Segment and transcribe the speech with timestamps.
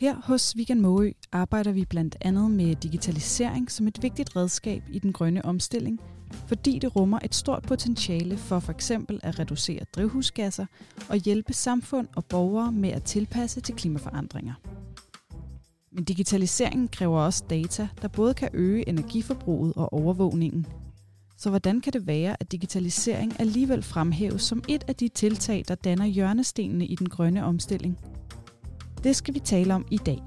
[0.00, 4.98] Her hos Weekend Måø arbejder vi blandt andet med digitalisering som et vigtigt redskab i
[4.98, 6.00] den grønne omstilling,
[6.46, 10.66] fordi det rummer et stort potentiale for for eksempel at reducere drivhusgasser
[11.08, 14.54] og hjælpe samfund og borgere med at tilpasse til klimaforandringer.
[15.92, 20.66] Men digitaliseringen kræver også data, der både kan øge energiforbruget og overvågningen.
[21.36, 25.74] Så hvordan kan det være, at digitalisering alligevel fremhæves som et af de tiltag, der
[25.74, 27.98] danner hjørnestenene i den grønne omstilling?
[29.04, 30.22] Det skal vi tale om i dag.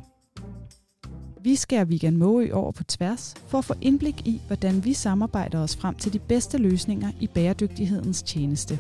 [1.42, 5.60] Vi skærer Vegan Måø over på tværs for at få indblik i, hvordan vi samarbejder
[5.60, 8.80] os frem til de bedste løsninger i bæredygtighedens tjeneste.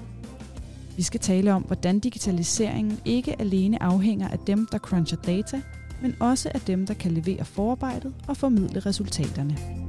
[0.98, 5.62] Vi skal tale om, hvordan digitaliseringen ikke alene afhænger af dem, der cruncher data,
[6.02, 9.83] men også af dem, der kan levere forarbejdet og formidle resultaterne.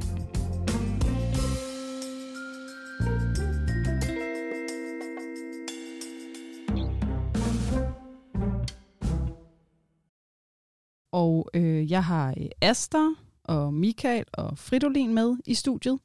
[11.45, 12.99] Og øh, jeg har øh, Asta
[13.45, 15.99] og Michael og Fridolin med i studiet,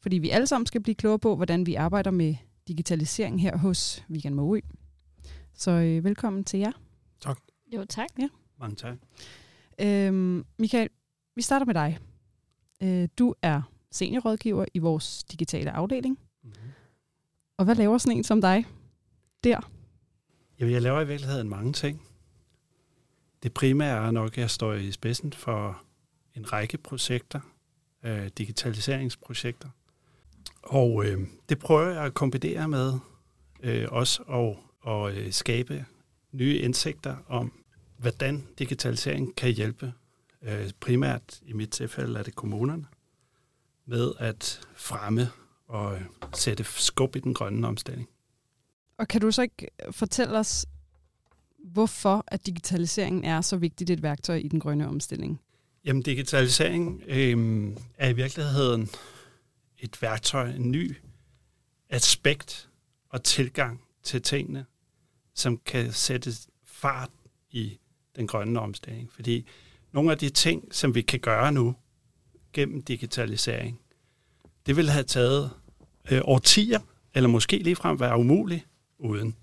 [0.00, 2.34] fordi vi alle sammen skal blive klogere på, hvordan vi arbejder med
[2.68, 4.60] digitalisering her hos Weekend Måø.
[5.54, 6.72] Så øh, velkommen til jer.
[7.20, 7.38] Tak.
[7.74, 8.08] Jo, tak.
[8.18, 8.28] Ja.
[8.60, 8.96] Mange tak.
[9.80, 10.88] Øhm, Michael,
[11.36, 11.98] vi starter med dig.
[12.82, 16.18] Øh, du er seniorrådgiver i vores digitale afdeling.
[16.42, 16.56] Mm-hmm.
[17.58, 18.66] Og hvad laver sådan en som dig
[19.44, 19.70] der?
[20.60, 22.02] Jamen, jeg laver i virkeligheden mange ting.
[23.42, 25.82] Det primære er nok, at jeg står i spidsen for
[26.34, 27.40] en række projekter,
[28.02, 29.68] øh, digitaliseringsprojekter.
[30.62, 32.92] Og øh, det prøver jeg at kombinere med
[33.62, 34.56] øh, også at,
[34.92, 35.84] at øh, skabe
[36.32, 37.52] nye indsigter om,
[37.98, 39.92] hvordan digitalisering kan hjælpe.
[40.42, 42.86] Øh, primært i mit tilfælde er det kommunerne
[43.86, 45.28] med at fremme
[45.68, 46.02] og øh,
[46.34, 48.08] sætte skub i den grønne omstilling.
[48.98, 50.66] Og kan du så ikke fortælle os,
[51.72, 55.40] hvorfor at digitaliseringen er så vigtigt et værktøj i den grønne omstilling?
[55.84, 57.68] Jamen, digitalisering øh,
[57.98, 58.88] er i virkeligheden
[59.78, 60.96] et værktøj, en ny
[61.90, 62.68] aspekt
[63.08, 64.64] og tilgang til tingene,
[65.34, 66.32] som kan sætte
[66.64, 67.10] fart
[67.50, 67.78] i
[68.16, 69.12] den grønne omstilling.
[69.12, 69.46] Fordi
[69.92, 71.74] nogle af de ting, som vi kan gøre nu
[72.52, 73.80] gennem digitalisering,
[74.66, 75.50] det vil have taget
[76.10, 76.80] øh, årtier,
[77.14, 78.66] eller måske ligefrem være umuligt
[78.98, 79.36] uden.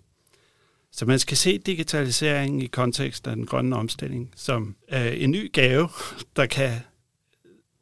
[0.96, 5.52] Så man skal se digitaliseringen i kontekst af den grønne omstilling som øh, en ny
[5.54, 5.90] gave,
[6.36, 6.72] der kan,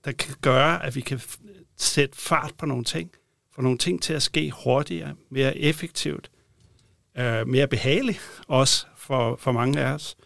[0.05, 1.21] der kan gøre, at vi kan
[1.77, 3.11] sætte fart på nogle ting,
[3.51, 6.31] få nogle ting til at ske hurtigere, mere effektivt,
[7.17, 10.17] øh, mere behageligt også for, for mange af os.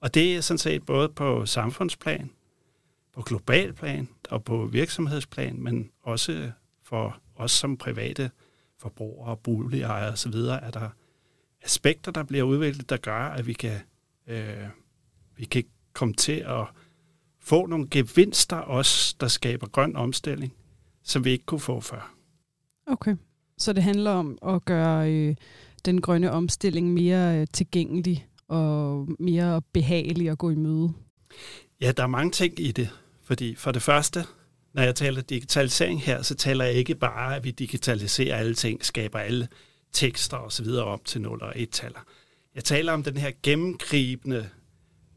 [0.00, 2.30] Og det er sådan set både på samfundsplan,
[3.14, 6.50] på global plan og på virksomhedsplan, men også
[6.82, 8.30] for os som private
[8.78, 10.88] forbrugere, boligejere osv., at der
[11.64, 13.80] aspekter, der bliver udviklet, der gør, at vi kan,
[14.26, 14.66] øh,
[15.36, 16.66] vi kan komme til at
[17.40, 20.52] få nogle gevinster også, der skaber grøn omstilling,
[21.02, 22.14] som vi ikke kunne få før.
[22.86, 23.16] Okay,
[23.58, 25.36] så det handler om at gøre øh,
[25.84, 30.92] den grønne omstilling mere øh, tilgængelig og mere behagelig at gå i møde?
[31.80, 32.88] Ja, der er mange ting i det.
[33.22, 34.24] Fordi for det første,
[34.74, 38.84] når jeg taler digitalisering her, så taler jeg ikke bare, at vi digitaliserer alle ting,
[38.84, 39.48] skaber alle
[39.92, 42.00] tekster og så videre op til 0 og 1-taller.
[42.54, 44.48] Jeg taler om den her gennemgribende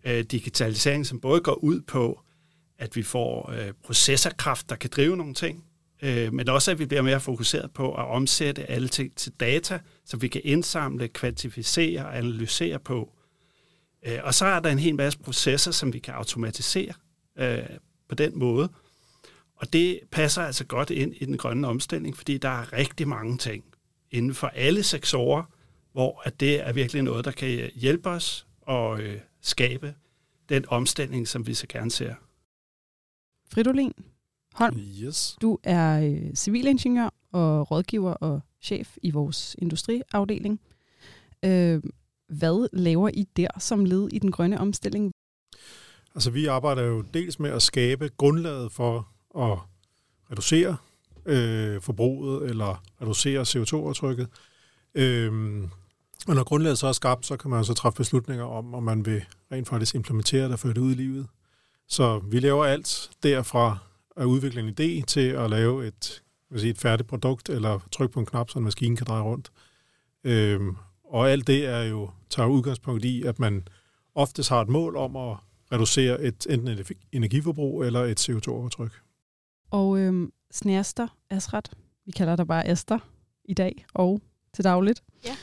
[0.03, 2.21] øh, digitalisering, som både går ud på,
[2.77, 5.65] at vi får øh, processorkraft, der kan drive nogle ting,
[6.01, 9.79] øh, men også at vi bliver mere fokuseret på at omsætte alle ting til data,
[10.05, 13.11] så vi kan indsamle, kvantificere og analysere på.
[14.05, 16.93] Øh, og så er der en hel masse processer, som vi kan automatisere
[17.37, 17.59] øh,
[18.09, 18.69] på den måde.
[19.55, 23.37] Og det passer altså godt ind i den grønne omstilling, fordi der er rigtig mange
[23.37, 23.63] ting
[24.11, 25.43] inden for alle sektorer,
[25.91, 29.95] hvor at det er virkelig noget, der kan hjælpe os og øh, skabe
[30.49, 32.15] den omstilling, som vi så gerne ser.
[33.51, 33.93] Fridolin
[34.53, 35.37] Holm, yes.
[35.41, 40.61] du er øh, civilingeniør og rådgiver og chef i vores industriafdeling.
[41.45, 41.83] Øh,
[42.27, 45.11] hvad laver I der som led i den grønne omstilling?
[46.15, 49.59] Altså vi arbejder jo dels med at skabe grundlaget for at
[50.31, 50.77] reducere
[51.25, 54.27] øh, forbruget eller reducere CO2-aftrykket.
[54.95, 55.63] Øh,
[56.27, 59.05] og når grundlaget så er skabt, så kan man så træffe beslutninger om, om man
[59.05, 61.27] vil rent faktisk implementere det og føre det ud i livet.
[61.87, 63.77] Så vi laver alt derfra
[64.17, 68.13] at udvikle en idé til at lave et, vil sige, et færdigt produkt eller trykke
[68.13, 69.51] på en knap, så en maskine kan dreje rundt.
[70.23, 73.67] Øhm, og alt det er jo tager udgangspunkt i, at man
[74.15, 75.37] oftest har et mål om at
[75.71, 78.91] reducere et enten et energiforbrug eller et CO2-overtryk.
[79.71, 81.71] Og øhm, Snærster Asrat,
[82.05, 82.99] vi kalder dig bare Esther
[83.45, 84.21] i dag og
[84.53, 85.03] til dagligt.
[85.25, 85.35] Ja.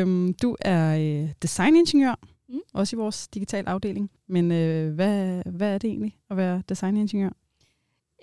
[0.00, 2.14] Øhm, du er øh, designingeniør
[2.48, 2.60] mm.
[2.74, 4.10] også i vores digital afdeling.
[4.26, 7.30] Men øh, hvad, hvad er det egentlig at være designingeniør?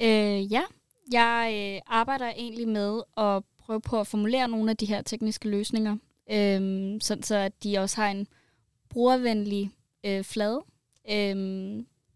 [0.01, 0.61] Øh, ja,
[1.11, 5.49] jeg øh, arbejder egentlig med at prøve på at formulere nogle af de her tekniske
[5.49, 5.97] løsninger,
[6.31, 8.27] øh, sådan så at de også har en
[8.89, 9.71] brugervenlig
[10.03, 10.61] øh, flade.
[11.11, 11.35] Øh,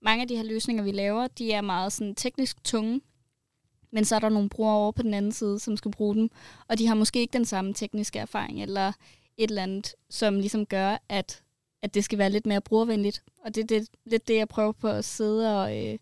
[0.02, 3.02] mange af de her løsninger, vi laver, de er meget sådan teknisk tunge,
[3.94, 6.30] men så er der nogle brugere over på den anden side, som skal bruge dem,
[6.68, 8.88] og de har måske ikke den samme tekniske erfaring, eller
[9.38, 11.44] et eller andet, som ligesom gør, at,
[11.81, 13.24] at det skal være lidt mere brugervenligt.
[13.45, 15.98] Og det er det, lidt det, jeg prøver på at sidde og, øh,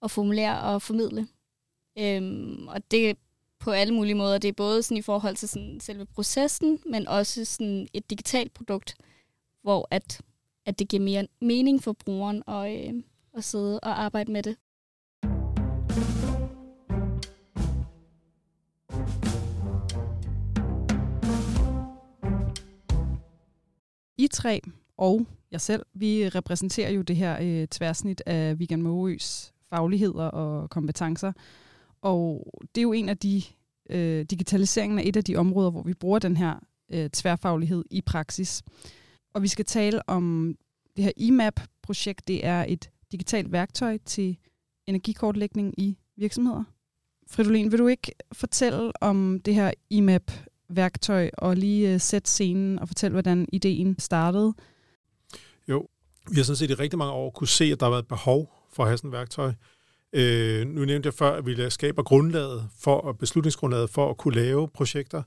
[0.00, 1.28] og formulere og formidle.
[1.98, 3.16] Øhm, og det
[3.58, 4.38] på alle mulige måder.
[4.38, 8.54] Det er både sådan i forhold til sådan selve processen, men også sådan et digitalt
[8.54, 8.96] produkt,
[9.62, 10.20] hvor at,
[10.66, 13.02] at det giver mere mening for brugeren at, øh,
[13.36, 14.56] at sidde og arbejde med det.
[24.28, 24.60] I tre
[24.96, 30.70] og jeg selv, vi repræsenterer jo det her øh, tværsnit af Weekend Måøs fagligheder og
[30.70, 31.32] kompetencer.
[32.02, 33.42] Og det er jo en af de,
[33.90, 36.54] øh, digitaliseringen er et af de områder, hvor vi bruger den her
[36.92, 38.62] øh, tværfaglighed i praksis.
[39.34, 40.54] Og vi skal tale om
[40.96, 42.28] det her IMAP-projekt.
[42.28, 44.36] Det er et digitalt værktøj til
[44.86, 46.64] energikortlægning i virksomheder.
[47.26, 49.72] Fridolin, vil du ikke fortælle om det her
[50.68, 54.54] værktøj og lige øh, sætte scenen og fortælle, hvordan ideen startede?
[55.68, 55.86] Jo,
[56.30, 58.52] vi har sådan set i rigtig mange år kunne se, at der har været behov
[58.72, 59.52] for at have sådan et værktøj.
[60.12, 64.68] Øh, nu nævnte jeg før, at vi skaber grundlaget for, beslutningsgrundlaget for at kunne lave
[64.68, 65.22] projekter.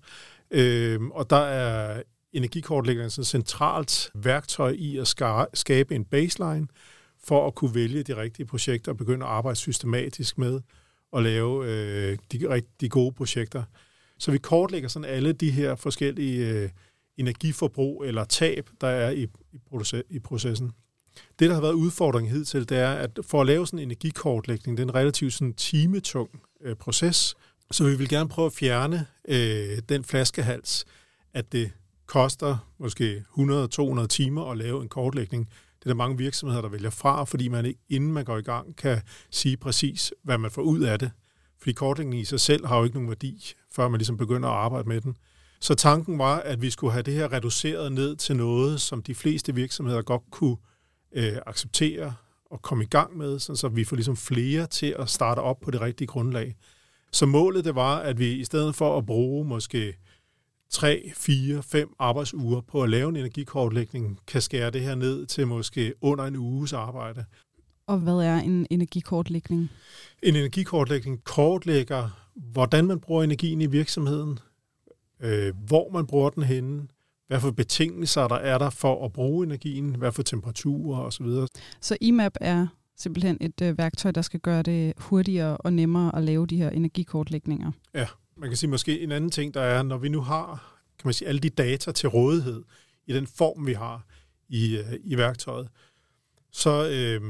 [0.51, 2.01] Øh, og der er
[2.33, 5.15] energikortlæggeren et centralt værktøj i at
[5.53, 6.67] skabe en baseline
[7.23, 10.61] for at kunne vælge de rigtige projekter og begynde at arbejde systematisk med
[11.13, 13.63] at lave øh, de, de gode projekter.
[14.21, 16.69] Så vi kortlægger sådan alle de her forskellige øh,
[17.17, 19.57] energiforbrug eller tab, der er i, i,
[20.09, 20.71] i processen.
[21.39, 24.77] Det, der har været udfordringen hidtil, det er, at for at lave sådan en energikortlægning,
[24.77, 26.29] det er en relativt sådan timetung
[26.61, 27.35] øh, proces,
[27.71, 30.85] så vi vil gerne prøve at fjerne øh, den flaskehals,
[31.33, 31.71] at det
[32.05, 35.49] koster måske 100-200 timer at lave en kortlægning.
[35.79, 38.41] Det er der mange virksomheder, der vælger fra, fordi man ikke, inden man går i
[38.41, 41.11] gang, kan sige præcis, hvad man får ud af det.
[41.61, 44.55] Fordi kortlægningen i sig selv har jo ikke nogen værdi, før man ligesom begynder at
[44.55, 45.17] arbejde med den.
[45.59, 49.15] Så tanken var, at vi skulle have det her reduceret ned til noget, som de
[49.15, 50.57] fleste virksomheder godt kunne
[51.11, 52.13] øh, acceptere
[52.51, 55.59] og komme i gang med, sådan så vi får ligesom flere til at starte op
[55.59, 56.55] på det rigtige grundlag.
[57.11, 59.95] Så målet det var, at vi i stedet for at bruge måske
[60.69, 65.47] 3, 4, 5 arbejdsuger på at lave en energikortlægning, kan skære det her ned til
[65.47, 67.25] måske under en uges arbejde.
[67.87, 69.69] Og hvad er en energikortlægning?
[70.23, 74.39] En energikortlægning kortlægger, hvordan man bruger energien i virksomheden,
[75.19, 76.87] øh, hvor man bruger den henne,
[77.27, 81.25] hvad for betingelser der er der for at bruge energien, hvad for temperaturer osv.
[81.25, 81.47] Så,
[81.81, 82.67] så IMAP er
[82.97, 86.69] simpelthen et øh, værktøj, der skal gøre det hurtigere og nemmere at lave de her
[86.69, 87.71] energikortlægninger.
[87.93, 88.07] Ja,
[88.37, 91.13] man kan sige måske en anden ting, der er, når vi nu har kan man
[91.13, 92.63] sige, alle de data til rådighed
[93.07, 94.05] i den form, vi har
[94.49, 95.67] i, øh, i værktøjet,
[96.51, 97.21] så øh,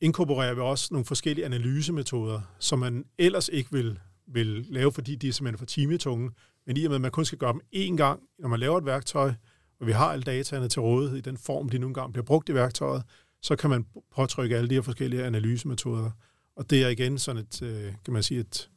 [0.00, 5.28] inkorporerer vi også nogle forskellige analysemetoder, som man ellers ikke vil, vil lave, fordi de
[5.28, 6.30] er simpelthen for timetunge,
[6.66, 8.78] men i og med, at man kun skal gøre dem én gang, når man laver
[8.78, 9.32] et værktøj,
[9.80, 12.48] og vi har alle dataene til rådighed i den form, de nogle gange bliver brugt
[12.48, 13.02] i værktøjet,
[13.42, 16.10] så kan man påtrykke alle de her forskellige analysemetoder.
[16.56, 18.70] Og det er igen sådan et, øh, kan man sige, et,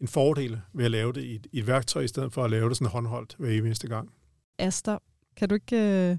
[0.00, 2.50] en fordel ved at lave det i et, i et værktøj, i stedet for at
[2.50, 4.12] lave det sådan håndholdt hver eneste gang.
[4.58, 4.98] Asta,
[5.36, 6.18] kan du ikke, øh,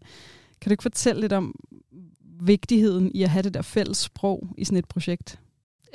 [0.61, 1.55] kan du ikke fortælle lidt om
[2.39, 5.39] vigtigheden i at have det der fælles sprog i sådan et projekt?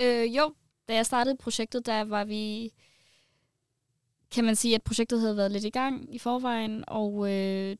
[0.00, 0.54] Øh, jo,
[0.88, 2.72] da jeg startede projektet, der var vi
[4.30, 7.76] kan man sige, at projektet havde været lidt i gang i forvejen, og øh,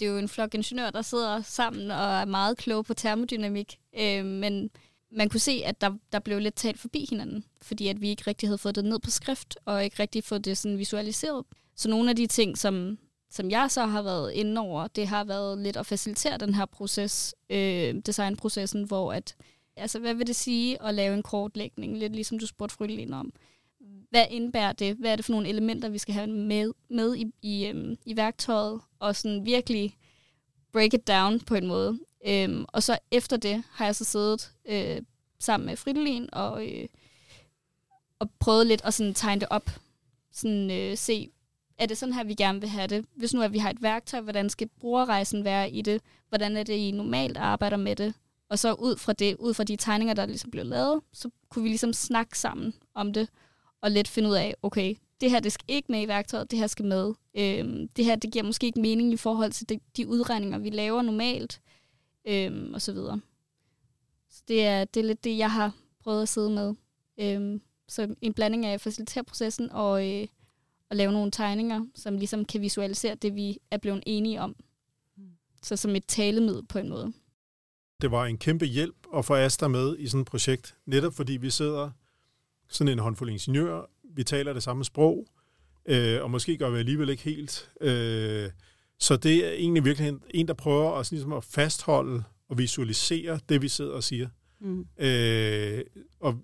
[0.00, 3.78] det er jo en flok ingeniører, der sidder sammen og er meget kloge på termodynamik,
[4.00, 4.70] øh, men
[5.12, 8.22] man kunne se, at der, der blev lidt talt forbi hinanden, fordi at vi ikke
[8.26, 11.44] rigtig havde fået det ned på skrift, og ikke rigtig fået det sådan visualiseret.
[11.76, 12.98] Så nogle af de ting, som,
[13.30, 16.66] som jeg så har været inde over, det har været lidt at facilitere den her
[16.66, 19.36] proces, øh, designprocessen, hvor at,
[19.76, 23.32] altså hvad vil det sige at lave en kortlægning, lidt ligesom du spurgte Frydeline om
[24.10, 24.96] hvad indebærer det?
[24.96, 28.16] Hvad er det for nogle elementer, vi skal have med, med i, i, øhm, i
[28.16, 28.80] værktøjet?
[28.98, 29.96] Og sådan virkelig
[30.72, 31.98] break it down på en måde.
[32.26, 35.02] Øhm, og så efter det har jeg så siddet øh,
[35.38, 36.88] sammen med Fridolin og, øh,
[38.18, 39.70] og prøvet lidt at sådan tegne det op.
[40.32, 41.30] Sådan øh, se,
[41.78, 43.06] er det sådan her, vi gerne vil have det?
[43.14, 46.02] Hvis nu at vi har et værktøj, hvordan skal brugerrejsen være i det?
[46.28, 48.14] Hvordan er det, I normalt arbejder med det?
[48.48, 51.62] Og så ud fra det, ud fra de tegninger, der ligesom blev lavet, så kunne
[51.62, 53.28] vi ligesom snakke sammen om det
[53.80, 56.58] og lidt finde ud af, okay, det her det skal ikke med i værktøjet, det
[56.58, 57.14] her skal med.
[57.34, 60.70] Øhm, det her det giver måske ikke mening i forhold til de, de udregninger, vi
[60.70, 61.60] laver normalt.
[62.24, 63.20] øhm, og så videre.
[64.30, 66.74] Så det er, det er lidt det, jeg har prøvet at sidde med.
[67.20, 70.26] Øhm, så en blanding af at facilitere processen og, øh,
[70.90, 74.56] at lave nogle tegninger, som ligesom kan visualisere det, vi er blevet enige om.
[75.62, 77.12] Så som et talemiddel på en måde.
[78.02, 81.32] Det var en kæmpe hjælp at få Asta med i sådan et projekt, netop fordi
[81.32, 81.90] vi sidder
[82.68, 85.26] sådan en håndfuld ingeniører, vi taler det samme sprog,
[85.86, 87.70] øh, og måske gør vi alligevel ikke helt.
[87.80, 88.50] Øh,
[88.98, 92.58] så det er egentlig virkelig en, en der prøver at, sådan ligesom at fastholde og
[92.58, 94.28] visualisere det, vi sidder og siger.
[94.60, 94.86] Mm.
[94.98, 95.84] Øh,
[96.20, 96.38] og,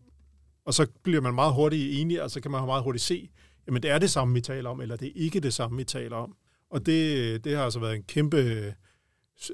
[0.64, 3.30] og så bliver man meget hurtigt enig, og så kan man meget hurtigt se,
[3.66, 5.84] jamen det er det samme, vi taler om, eller det er ikke det samme, vi
[5.84, 6.36] taler om.
[6.70, 8.36] Og det, det har altså været en kæmpe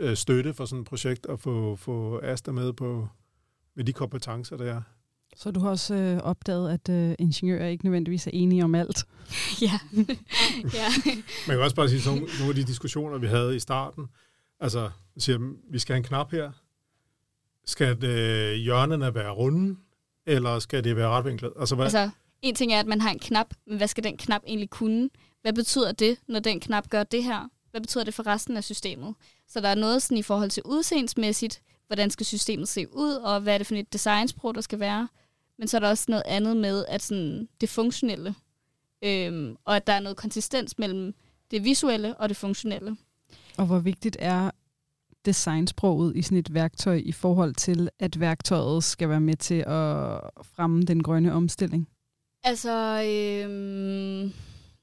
[0.00, 3.08] øh, støtte for sådan et projekt at få, få Asta med på
[3.74, 4.82] med de kompetencer, der er.
[5.36, 9.04] Så du har også øh, opdaget, at øh, ingeniører ikke nødvendigvis er enige om alt?
[9.62, 9.78] ja.
[10.78, 10.88] ja.
[11.48, 14.06] Man kan også bare sige, sådan nogle af de diskussioner, vi havde i starten,
[14.60, 16.52] altså, siger, vi skal have en knap her.
[17.64, 19.76] Skal det, hjørnene være runde,
[20.26, 21.52] eller skal det være retvinklet?
[21.58, 21.84] Altså, hvad?
[21.84, 22.10] altså,
[22.42, 25.10] en ting er, at man har en knap, men hvad skal den knap egentlig kunne?
[25.42, 27.48] Hvad betyder det, når den knap gør det her?
[27.70, 29.14] Hvad betyder det for resten af systemet?
[29.48, 33.40] Så der er noget sådan i forhold til udseendsmæssigt, hvordan skal systemet se ud, og
[33.40, 35.08] hvad er det for et designsprog, der skal være.
[35.58, 38.34] Men så er der også noget andet med, at sådan det funktionelle,
[39.04, 41.14] øhm, og at der er noget konsistens mellem
[41.50, 42.96] det visuelle og det funktionelle.
[43.58, 44.50] Og hvor vigtigt er
[45.24, 50.20] designsproget i sådan et værktøj i forhold til, at værktøjet skal være med til at
[50.42, 51.88] fremme den grønne omstilling?
[52.42, 54.32] Altså, øhm,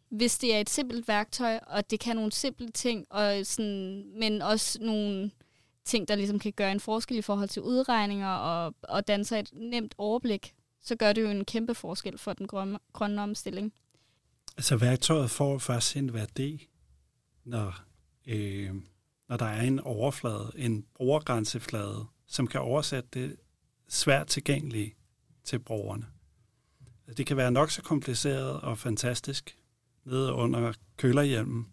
[0.09, 4.41] hvis det er et simpelt værktøj, og det kan nogle simple ting, og sådan, men
[4.41, 5.31] også nogle
[5.85, 9.39] ting, der ligesom kan gøre en forskel i forhold til udregninger og, og danne sig
[9.39, 13.73] et nemt overblik, så gør det jo en kæmpe forskel for den grønne, grønne omstilling.
[14.57, 16.67] Altså værktøjet får først en værdi,
[17.43, 17.81] når,
[18.27, 18.75] øh,
[19.29, 23.35] når der er en overflade, en brugergrænseflade, som kan oversætte det
[23.87, 24.95] svært tilgængeligt
[25.43, 26.05] til brugerne.
[27.17, 29.57] Det kan være nok så kompliceret og fantastisk
[30.05, 31.67] nede under kølerhjelmen,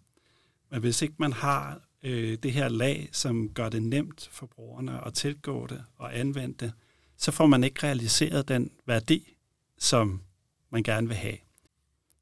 [0.71, 5.07] men hvis ikke man har øh, det her lag, som gør det nemt for brugerne
[5.07, 6.73] at tilgå det og anvende det,
[7.17, 9.37] så får man ikke realiseret den værdi,
[9.79, 10.23] som
[10.71, 11.37] man gerne vil have.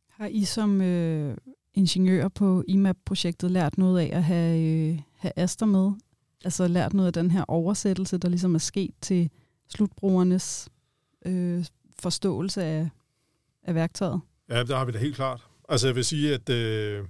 [0.08, 1.36] Har I som øh,
[1.74, 5.92] ingeniører på IMAP-projektet lært noget af at have, øh, have Aster med?
[6.44, 9.30] Altså lært noget af den her oversættelse, der ligesom er sket til
[9.68, 10.68] slutbrugernes
[11.26, 11.64] øh,
[12.00, 12.90] forståelse af,
[13.62, 14.20] af værktøjet?
[14.50, 15.46] Ja, der har vi det helt klart.
[15.68, 17.04] Altså jeg vil sige, at øh,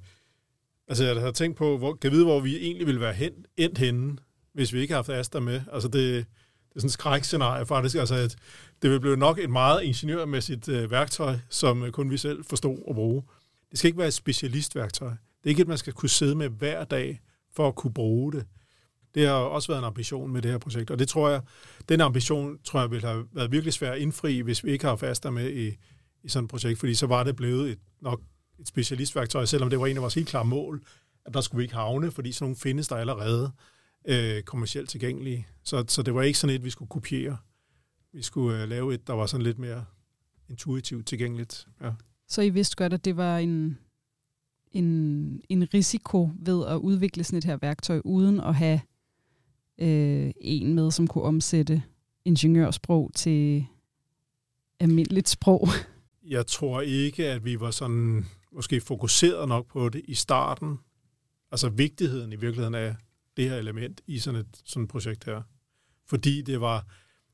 [0.88, 3.78] altså, jeg har tænkt på, hvor, kan vide, hvor vi egentlig ville være hen, endt
[3.78, 4.16] henne,
[4.54, 5.60] hvis vi ikke har haft Asta med.
[5.72, 8.36] Altså det, det er sådan et skrækscenarie faktisk, altså at
[8.82, 12.78] det vil blive nok et meget ingeniørmæssigt øh, værktøj, som øh, kun vi selv forstod
[12.88, 13.22] at bruge.
[13.70, 15.08] Det skal ikke være et specialistværktøj.
[15.08, 17.20] Det er ikke et, man skal kunne sidde med hver dag
[17.52, 18.46] for at kunne bruge det.
[19.14, 21.40] Det har også været en ambition med det her projekt, og det tror jeg,
[21.88, 24.96] den ambition tror jeg ville have været virkelig svær at indfri, hvis vi ikke har
[24.96, 25.76] faster med i,
[26.24, 28.22] i sådan et projekt, fordi så var det blevet et, nok
[28.58, 30.82] et specialistværktøj, selvom det var en af vores helt klare mål,
[31.24, 33.52] at der skulle vi ikke havne, fordi sådan nogle findes der allerede
[34.04, 35.46] øh, kommercielt tilgængelige.
[35.62, 37.36] Så, så det var ikke sådan et, vi skulle kopiere.
[38.12, 39.84] Vi skulle øh, lave et, der var sådan lidt mere
[40.48, 41.68] intuitivt tilgængeligt.
[41.82, 41.92] Ja.
[42.28, 43.78] Så I vidste godt, at det var en,
[44.72, 44.86] en,
[45.48, 48.80] en risiko ved at udvikle sådan et her værktøj, uden at have
[49.78, 51.82] øh, en med, som kunne omsætte
[52.24, 53.66] ingeniørsprog til
[54.80, 55.68] almindeligt sprog?
[56.26, 60.78] Jeg tror ikke, at vi var sådan måske fokuseret nok på det i starten.
[61.52, 62.96] Altså vigtigheden i virkeligheden af
[63.36, 65.42] det her element i sådan et, sådan et projekt her.
[66.06, 66.86] Fordi det var,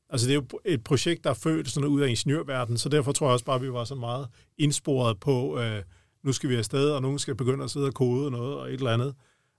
[0.09, 3.11] altså det er jo et projekt, der er født sådan ud af ingeniørverdenen, så derfor
[3.11, 4.27] tror jeg også bare, at vi var så meget
[4.57, 5.83] indsporet på, øh,
[6.23, 8.73] nu skal vi afsted, og nogen skal begynde at sidde og kode noget og et
[8.73, 9.15] eller andet.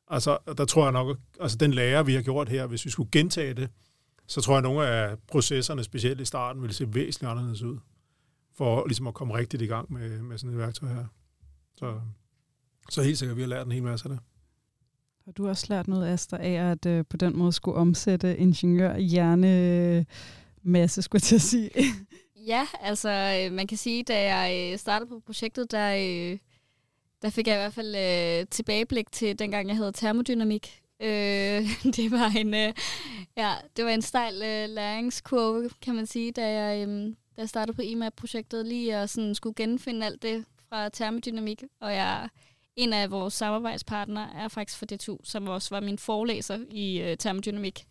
[0.08, 3.10] Altså, der tror jeg nok, altså den lærer, vi har gjort her, hvis vi skulle
[3.10, 3.70] gentage det,
[4.26, 7.78] så tror jeg, at nogle af processerne, specielt i starten, ville se væsentligt anderledes ud,
[8.52, 11.04] for ligesom at komme rigtigt i gang med, med sådan et værktøj her.
[11.76, 12.00] Så,
[12.90, 14.18] så helt sikkert, vi har lært en hel masse af det.
[15.24, 18.98] Har du også lært noget, Asta, af at øh, på den måde skulle omsætte ingeniør
[18.98, 20.06] hjerne
[20.62, 21.70] masse, skulle jeg til at sige?
[22.52, 26.38] ja, altså øh, man kan sige, da jeg øh, startede på projektet, der, øh,
[27.22, 30.80] der fik jeg i hvert fald øh, tilbageblik til dengang, jeg havde termodynamik.
[31.02, 31.62] Øh,
[31.96, 32.72] det var en øh,
[33.36, 37.48] ja, det var en stejl øh, læringskurve, kan man sige, da jeg, øh, da jeg
[37.48, 42.28] startede på IMAP-projektet, lige at sådan skulle genfinde alt det fra termodynamik, og jeg
[42.76, 47.16] en af vores samarbejdspartnere er faktisk for DTU, som også var min forelæser i øh,
[47.16, 47.86] termodynamik.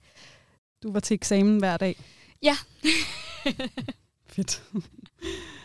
[0.83, 1.99] Du var til eksamen hver dag?
[2.43, 2.57] Ja.
[4.27, 4.63] Fedt.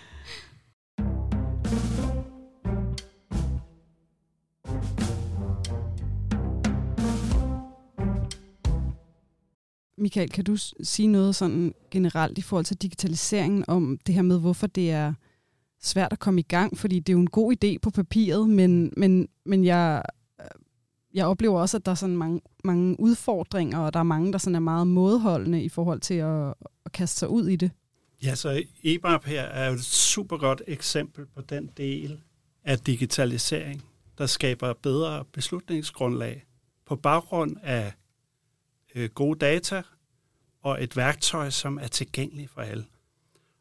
[10.04, 14.40] Michael, kan du sige noget sådan generelt i forhold til digitaliseringen om det her med,
[14.40, 15.14] hvorfor det er
[15.82, 16.78] svært at komme i gang?
[16.78, 20.02] Fordi det er jo en god idé på papiret, men, men, men jeg,
[20.40, 20.46] øh,
[21.14, 24.38] jeg oplever også, at der er sådan mange, mange udfordringer, og der er mange, der
[24.38, 27.70] sådan er meget modholdende i forhold til at, at kaste sig ud i det.
[28.22, 32.20] Ja, så EBAP her er jo et super godt eksempel på den del
[32.64, 33.84] af digitalisering,
[34.18, 36.44] der skaber bedre beslutningsgrundlag
[36.86, 37.92] på baggrund af
[38.94, 39.82] øh, gode data
[40.64, 42.84] og et værktøj, som er tilgængeligt for alle.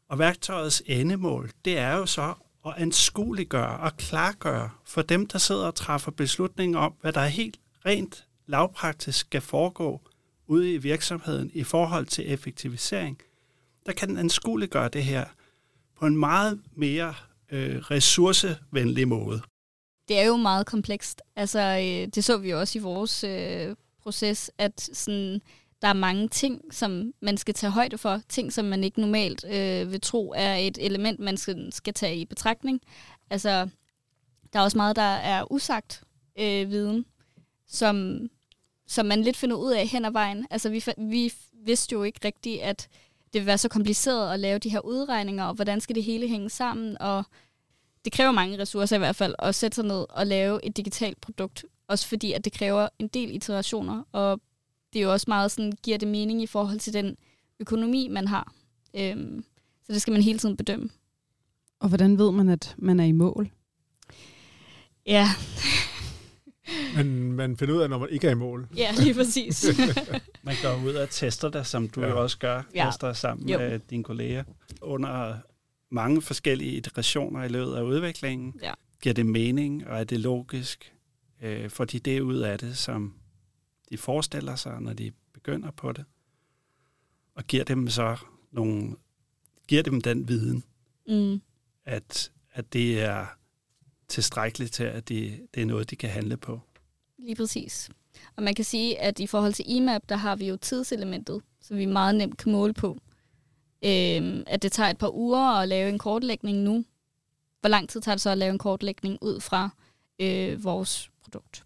[0.10, 2.34] Og værktøjets endemål, det er jo så
[2.66, 7.28] at anskueliggøre og klargøre for dem, der sidder og træffer beslutninger om, hvad der er
[7.28, 10.02] helt rent lavpraktisk skal foregå
[10.48, 13.22] ude i virksomheden i forhold til effektivisering,
[13.86, 15.26] der kan den anskueliggøre det her
[16.00, 17.14] på en meget mere
[17.52, 19.42] øh, ressourcevenlig måde.
[20.08, 21.22] Det er jo meget komplekst.
[21.36, 25.42] Altså, øh, det så vi jo også i vores øh, proces, at sådan,
[25.84, 28.22] der er mange ting, som man skal tage højde for.
[28.30, 32.18] Ting, som man ikke normalt øh, vil tro er et element, man skal, skal tage
[32.18, 32.82] i betragtning.
[33.30, 33.70] Altså,
[34.54, 36.04] der er også meget, der er usagt
[36.40, 37.06] øh, viden,
[37.68, 38.28] som,
[38.88, 40.48] som man lidt finder ud af hen ad vejen.
[40.52, 41.34] Altså, vi, vi
[41.66, 42.88] vidste jo ikke rigtigt, at
[43.34, 46.28] det vil være så kompliceret at lave de her udregninger, og hvordan skal det hele
[46.28, 47.24] hænge sammen, og
[48.06, 51.22] det kræver mange ressourcer i hvert fald, at sætte sig ned og lave et digitalt
[51.22, 54.40] produkt, også fordi, at det kræver en del iterationer, og
[54.94, 57.18] det er jo også meget sådan, giver det mening i forhold til den
[57.60, 58.54] økonomi, man har.
[58.96, 59.46] Øhm,
[59.86, 60.90] så det skal man hele tiden bedømme.
[61.80, 63.52] Og hvordan ved man, at man er i mål?
[65.06, 65.28] Ja.
[66.96, 68.68] Men man finder ud af, når man ikke er i mål.
[68.78, 69.66] Ja, lige præcis.
[70.44, 72.08] man går ud og tester det, som du ja.
[72.08, 72.86] jo også gør, ja.
[72.86, 73.58] tester sammen jo.
[73.58, 74.44] med dine kolleger.
[74.82, 75.38] Under
[75.90, 78.74] mange forskellige iterationer i løbet af udviklingen, ja.
[79.02, 80.94] giver det mening, og er det logisk,
[81.42, 83.14] øh, får de det ud af det, som
[83.90, 86.06] de forestiller sig, når de begynder på det,
[87.36, 88.18] og giver dem så
[88.52, 88.96] nogle,
[89.68, 90.64] giver dem den viden,
[91.08, 91.42] mm.
[91.86, 93.26] at, at det er
[94.08, 96.62] tilstrækkeligt til, at det, det er noget, de kan handle på.
[97.18, 97.90] Lige præcis.
[98.36, 101.78] Og man kan sige, at i forhold til EMAP, der har vi jo tidselementet, som
[101.78, 102.98] vi meget nemt kan måle på.
[103.86, 106.86] Øhm, at det tager et par uger at lave en kortlægning nu.
[107.60, 109.70] Hvor lang tid tager det så at lave en kortlægning ud fra
[110.20, 111.64] øh, vores produkt?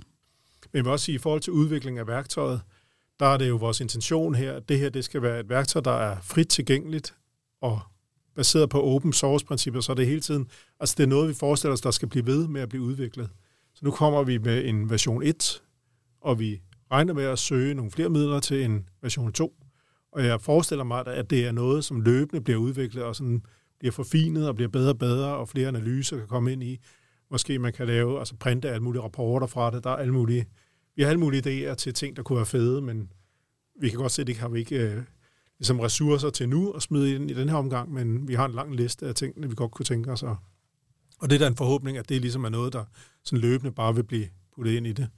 [0.71, 2.61] Men jeg vil også sige, at i forhold til udvikling af værktøjet,
[3.19, 5.81] der er det jo vores intention her, at det her det skal være et værktøj,
[5.81, 7.15] der er frit tilgængeligt
[7.61, 7.79] og
[8.35, 10.47] baseret på open source-principper, så det er hele tiden,
[10.79, 13.29] altså det er noget, vi forestiller os, der skal blive ved med at blive udviklet.
[13.73, 15.63] Så nu kommer vi med en version 1,
[16.21, 19.53] og vi regner med at søge nogle flere midler til en version 2.
[20.11, 23.43] Og jeg forestiller mig, at det er noget, som løbende bliver udviklet og sådan
[23.79, 26.79] bliver forfinet og bliver bedre og bedre, og flere analyser kan komme ind i.
[27.31, 29.83] Måske man kan lave, altså printe alle mulige rapporter fra det.
[29.83, 30.45] Der er alle mulige,
[30.95, 33.11] vi har alle mulige idéer til ting, der kunne være fede, men
[33.79, 35.03] vi kan godt se, at det har vi ikke øh,
[35.59, 38.51] ligesom ressourcer til nu at smide ind i den her omgang, men vi har en
[38.51, 40.23] lang liste af ting, vi godt kunne tænke os.
[40.23, 40.37] Og,
[41.19, 42.85] og det er da en forhåbning, at det ligesom er noget, der
[43.23, 45.09] sådan løbende bare vil blive puttet ind i det.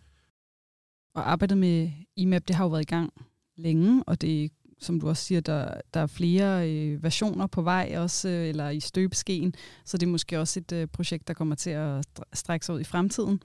[1.15, 3.13] Og arbejdet med IMAP, det har jo været i gang
[3.56, 7.96] længe, og det som du også siger, der, der er flere øh, versioner på vej
[7.98, 9.54] også, øh, eller i støbeskeen,
[9.86, 12.80] så det er måske også et øh, projekt, der kommer til at strække sig ud
[12.80, 13.42] i fremtiden.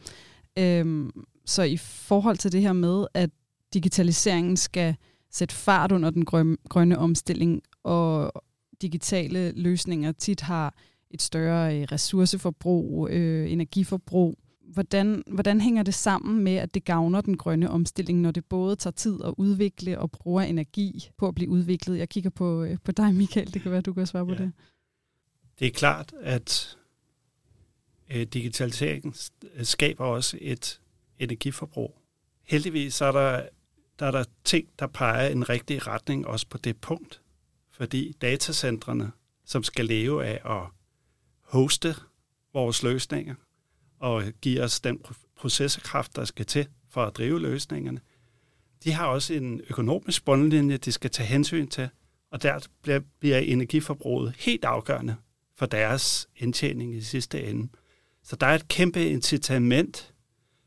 [0.59, 3.31] Øhm, så i forhold til det her med, at
[3.75, 4.97] digitaliseringen skal
[5.31, 8.33] sætte fart under den grøn, grønne omstilling, og
[8.83, 10.75] digitale løsninger tit har
[11.11, 17.21] et større øh, ressourceforbrug, øh, energiforbrug, hvordan, hvordan hænger det sammen med, at det gavner
[17.21, 21.35] den grønne omstilling, når det både tager tid at udvikle og bruger energi på at
[21.35, 21.99] blive udviklet?
[21.99, 23.55] Jeg kigger på, øh, på dig, Michael.
[23.55, 24.39] Det kan være, du kan svare på ja.
[24.39, 24.53] det.
[25.59, 26.79] Det er klart, at
[28.11, 29.15] øh, digitaliseringen
[29.63, 30.81] skaber også et
[31.19, 31.99] energiforbrug.
[32.43, 33.49] Heldigvis er der,
[33.99, 37.21] der er der ting, der peger i en rigtig retning også på det punkt.
[37.71, 39.13] Fordi datacentrene,
[39.45, 40.67] som skal leve af at
[41.41, 41.95] hoste
[42.53, 43.35] vores løsninger,
[43.99, 45.01] og giver os den
[45.37, 48.01] processekraft, der skal til for at drive løsningerne.
[48.85, 51.89] De har også en økonomisk bundlinje, de skal tage hensyn til,
[52.31, 55.17] og der bliver energiforbruget helt afgørende
[55.57, 57.69] for deres indtjening i sidste ende.
[58.23, 60.15] Så der er et kæmpe incitament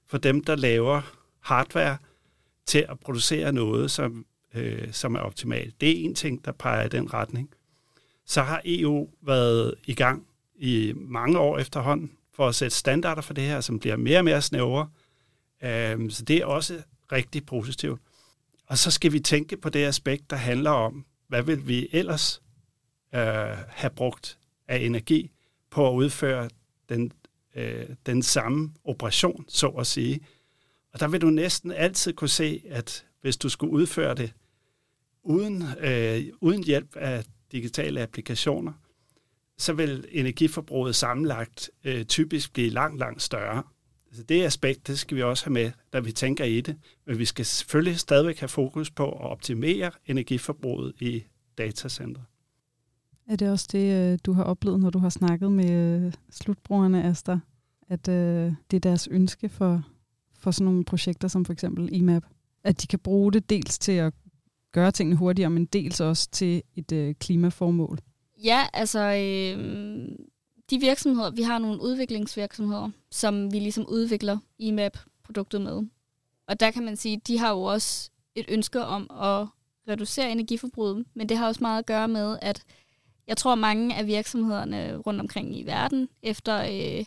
[0.07, 1.01] for dem, der laver
[1.39, 1.97] hardware
[2.65, 5.81] til at producere noget, som, øh, som er optimalt.
[5.81, 7.49] Det er en ting, der peger i den retning.
[8.25, 13.33] Så har EU været i gang i mange år efterhånden for at sætte standarder for
[13.33, 14.89] det her, som bliver mere og mere snævre.
[15.63, 18.01] Øhm, så det er også rigtig positivt.
[18.65, 22.41] Og så skal vi tænke på det aspekt, der handler om, hvad vil vi ellers
[23.15, 23.21] øh,
[23.67, 25.31] have brugt af energi
[25.69, 26.49] på at udføre
[26.89, 27.11] den,
[27.55, 30.19] øh, den samme operation, så at sige.
[30.93, 34.33] Og der vil du næsten altid kunne se, at hvis du skulle udføre det
[35.23, 38.73] uden, øh, uden hjælp af digitale applikationer,
[39.57, 43.63] så vil energiforbruget sammenlagt øh, typisk blive langt, langt større.
[44.11, 46.75] Så det aspekt, det skal vi også have med, når vi tænker i det.
[47.05, 51.23] Men vi skal selvfølgelig stadigvæk have fokus på at optimere energiforbruget i
[51.57, 52.21] datacenter.
[53.27, 57.03] Er det også det, øh, du har oplevet, når du har snakket med øh, slutbrugerne,
[57.03, 57.39] Asta?
[57.89, 59.83] At øh, det er deres ønske for,
[60.39, 62.23] for sådan nogle projekter som for eksempel IMAP?
[62.63, 64.13] At de kan bruge det dels til at
[64.71, 67.99] gøre tingene hurtigere, men dels også til et øh, klimaformål?
[68.43, 70.09] Ja, altså øh,
[70.69, 75.87] de virksomheder, vi har nogle udviklingsvirksomheder, som vi ligesom udvikler IMAP-produktet med.
[76.47, 79.47] Og der kan man sige, de har jo også et ønske om at
[79.91, 82.63] reducere energiforbruget, men det har også meget at gøre med, at
[83.27, 87.05] jeg tror, mange af virksomhederne rundt omkring i verden efter øh,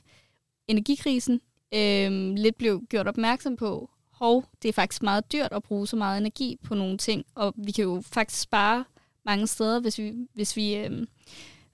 [0.69, 1.41] energikrisen
[1.75, 5.97] øh, lidt blev gjort opmærksom på, hov, det er faktisk meget dyrt at bruge så
[5.97, 8.85] meget energi på nogle ting, og vi kan jo faktisk spare
[9.27, 11.07] mange steder, hvis vi, hvis vi øh,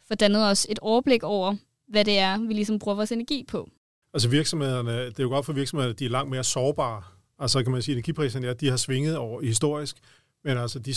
[0.09, 1.57] får dannet os et overblik over,
[1.89, 3.69] hvad det er, vi ligesom bruger vores energi på.
[4.15, 7.03] Altså virksomhederne, det er jo godt for virksomhederne, at de er langt mere sårbare.
[7.39, 9.97] Altså kan man sige, at energipriserne, ja, de har svinget over historisk,
[10.45, 10.95] men altså de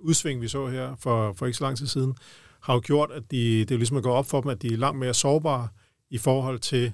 [0.00, 2.14] udsving, vi så her for, for ikke så lang tid siden,
[2.60, 4.62] har jo gjort, at de, det er jo ligesom at gå op for dem, at
[4.62, 5.68] de er langt mere sårbare
[6.10, 6.92] i forhold til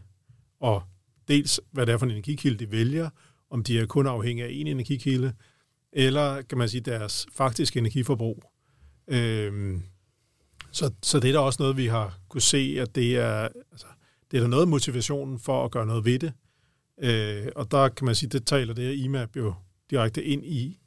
[0.65, 0.81] at
[1.29, 3.11] dels, hvad det er for en energikilde, de vælger,
[3.51, 5.33] om de er kun afhængige af en energikilde,
[5.93, 8.43] eller kan man sige deres faktiske energiforbrug.
[9.09, 9.83] Øhm,
[10.71, 13.87] så, så det er da også noget, vi har kunne se, at det er, altså,
[14.31, 16.33] det er der noget af motivationen for at gøre noget ved det.
[16.99, 19.55] Øh, og der kan man sige, det taler det her IMAP jo
[19.91, 20.81] direkte ind i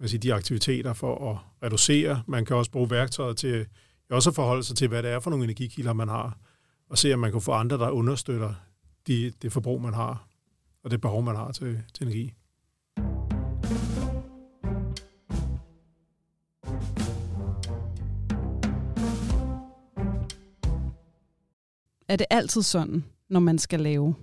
[0.00, 2.22] man sige, de aktiviteter for at reducere.
[2.26, 3.66] Man kan også bruge værktøjet til
[4.10, 6.38] også at forholde sig til, hvad det er for nogle energikilder, man har,
[6.88, 8.54] og se, om man kan få andre, der understøtter
[9.06, 10.28] de, det forbrug, man har,
[10.82, 12.32] og det behov, man har til, til energi.
[22.10, 24.14] Er det altid sådan, når man skal lave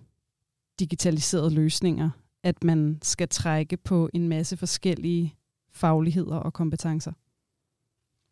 [0.80, 2.10] digitaliserede løsninger,
[2.43, 5.36] at man skal trække på en masse forskellige
[5.71, 7.12] fagligheder og kompetencer?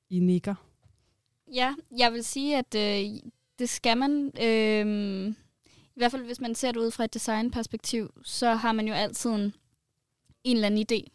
[0.09, 0.55] I nikker.
[1.53, 3.19] Ja, jeg vil sige, at øh,
[3.59, 4.31] det skal man.
[4.41, 5.27] Øh,
[5.67, 8.93] I hvert fald hvis man ser det ud fra et designperspektiv, så har man jo
[8.93, 9.53] altid en,
[10.43, 11.07] en eller anden idé.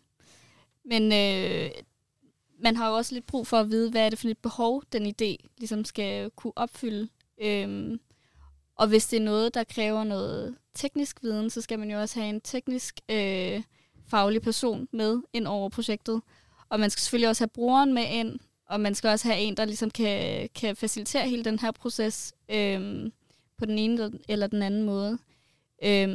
[0.84, 1.70] Men øh,
[2.62, 4.82] man har jo også lidt brug for at vide, hvad er det for et behov,
[4.92, 7.08] den idé ligesom skal kunne opfylde.
[7.42, 7.98] Øh,
[8.80, 12.20] og hvis det er noget, der kræver noget teknisk viden, så skal man jo også
[12.20, 13.62] have en teknisk øh,
[14.08, 16.20] faglig person med ind over projektet.
[16.68, 18.38] Og man skal selvfølgelig også have brugeren med ind,
[18.68, 22.32] og man skal også have en, der ligesom kan, kan facilitere hele den her proces
[22.50, 23.10] øh,
[23.58, 25.18] på den ene eller den anden måde.
[25.84, 26.08] Øh,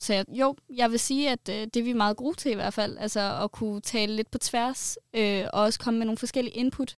[0.00, 2.54] så jeg, jo, jeg vil sige, at øh, det er vi meget gode til i
[2.54, 6.18] hvert fald, altså at kunne tale lidt på tværs, øh, og også komme med nogle
[6.18, 6.96] forskellige input.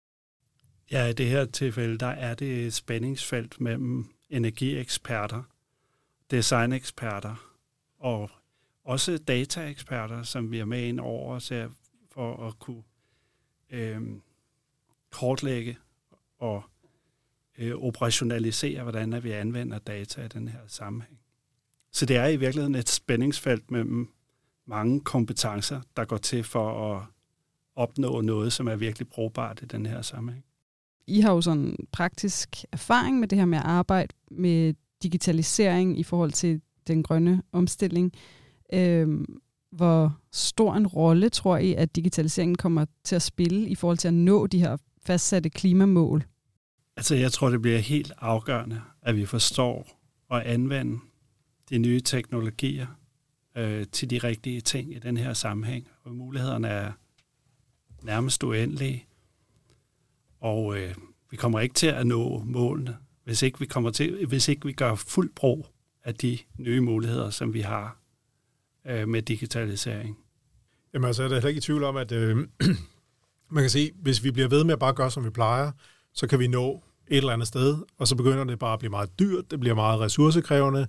[0.91, 5.43] Ja, i det her tilfælde, der er det spændingsfelt mellem energieksperter,
[6.31, 7.35] designeksperter
[7.99, 8.29] og
[8.83, 11.39] også dataeksperter, som vi er med ind over
[12.11, 12.83] for at kunne
[13.69, 14.01] øh,
[15.09, 15.77] kortlægge
[16.39, 16.63] og
[17.57, 21.19] øh, operationalisere, hvordan vi anvender data i den her sammenhæng.
[21.91, 24.13] Så det er i virkeligheden et spændingsfelt mellem
[24.65, 27.05] mange kompetencer, der går til for at
[27.75, 30.45] opnå noget, som er virkelig brugbart i den her sammenhæng.
[31.07, 36.03] I har jo sådan praktisk erfaring med det her med at arbejde med digitalisering i
[36.03, 38.11] forhold til den grønne omstilling.
[38.73, 43.97] Øhm, hvor stor en rolle tror I, at digitaliseringen kommer til at spille i forhold
[43.97, 46.23] til at nå de her fastsatte klimamål?
[46.97, 49.87] Altså, jeg tror, det bliver helt afgørende, at vi forstår
[50.29, 50.99] og anvende
[51.69, 52.87] de nye teknologier
[53.57, 55.87] øh, til de rigtige ting i den her sammenhæng.
[56.03, 56.91] Og mulighederne er
[58.01, 59.05] nærmest uendelige.
[60.41, 60.95] Og øh,
[61.31, 64.73] vi kommer ikke til at nå målene, hvis ikke vi kommer til, hvis ikke vi
[64.73, 65.67] gør fuld brug
[66.03, 67.97] af de nye muligheder, som vi har
[68.87, 70.17] øh, med digitalisering.
[70.93, 72.37] Jamen altså, jeg er heller ikke i tvivl om, at øh,
[73.55, 75.71] man kan sige, hvis vi bliver ved med at bare gøre, som vi plejer,
[76.13, 78.89] så kan vi nå et eller andet sted, og så begynder det bare at blive
[78.89, 80.87] meget dyrt, det bliver meget ressourcekrævende,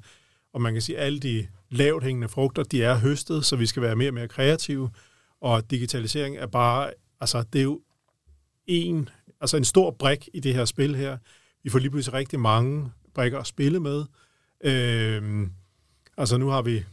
[0.53, 3.67] og man kan sige, at alle de lavt hængende frugter, de er høstet, så vi
[3.67, 4.91] skal være mere og mere kreative,
[5.41, 7.81] og digitalisering er bare, altså det er jo
[8.66, 9.09] en,
[9.40, 11.18] altså en stor brik i det her spil her.
[11.62, 14.05] Vi får lige pludselig rigtig mange brikker at spille med.
[14.64, 15.46] Øh,
[16.16, 16.85] altså nu har vi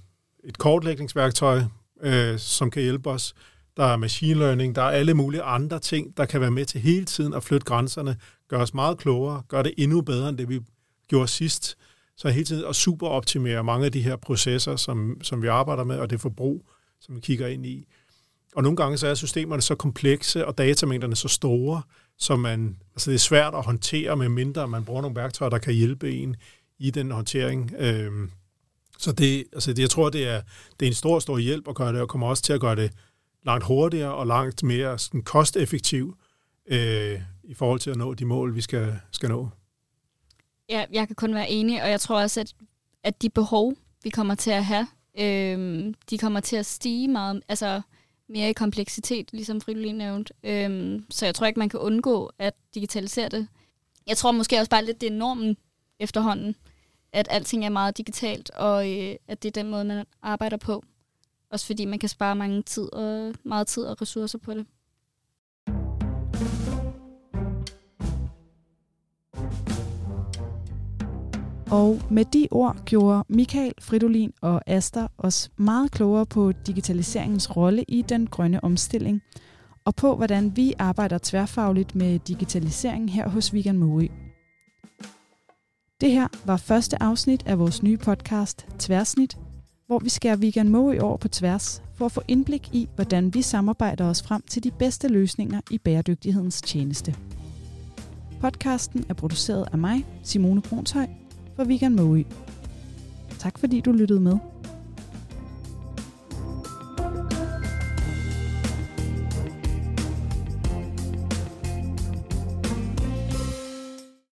[0.44, 1.62] et kortlægningsværktøj,
[2.02, 3.34] øh, som kan hjælpe os.
[3.78, 6.82] Der er machine learning, der er alle mulige andre ting, der kan være med til
[6.82, 10.50] hele tiden at flytte grænserne, gøre os meget klogere, gøre det endnu bedre end det,
[10.50, 10.60] vi
[11.08, 11.78] gjorde sidst.
[12.18, 16.00] Så hele tiden at superoptimere mange af de her processer, som, som vi arbejder med,
[16.00, 17.86] og det forbrug, som vi kigger ind i
[18.56, 21.82] og nogle gange så er systemerne så komplekse, og datamængderne så store,
[22.18, 25.58] så man, altså det er svært at håndtere, med mindre man bruger nogle værktøjer, der
[25.58, 26.36] kan hjælpe en
[26.80, 27.74] i den håndtering.
[27.78, 28.32] Øhm,
[28.98, 30.42] så det, altså det, jeg tror, det er,
[30.80, 32.76] det er en stor, stor hjælp at gøre det, og kommer også til at gøre
[32.76, 32.92] det
[33.46, 36.18] langt hurtigere og langt mere sådan, kosteffektiv
[36.68, 39.50] øh, i forhold til at nå de mål, vi skal, skal nå.
[40.70, 42.54] Ja, jeg kan kun være enig, og jeg tror også, at,
[43.04, 44.88] at de behov, vi kommer til at have,
[45.20, 47.82] øh, de kommer til at stige meget, altså
[48.30, 50.34] mere i kompleksitet, ligesom Fridolin nævnte.
[50.44, 53.48] Øhm, så jeg tror ikke, man kan undgå at digitalisere det.
[54.08, 55.58] Jeg tror måske også bare lidt, det er normen
[56.00, 56.56] efterhånden,
[57.14, 60.84] at alting er meget digitalt, og øh, at det er den måde, man arbejder på.
[61.52, 64.66] Også fordi man kan spare mange tid og, meget tid og ressourcer på det.
[71.72, 77.84] Og med de ord gjorde Michael, Fridolin og Aster os meget klogere på digitaliseringens rolle
[77.84, 79.22] i den grønne omstilling,
[79.86, 84.08] og på hvordan vi arbejder tværfagligt med digitalisering her hos Vegan Moe.
[86.02, 89.38] Det her var første afsnit af vores nye podcast Tværsnit,
[89.88, 93.42] hvor vi skærer Vegan Moe over på tværs for at få indblik i, hvordan vi
[93.42, 97.16] samarbejder os frem til de bedste løsninger i bæredygtighedens tjeneste.
[98.42, 101.08] Podcasten er produceret af mig, Simone Brunshøj,
[101.60, 102.24] for Vegan Moe.
[103.40, 104.38] Tak fordi du lyttede med.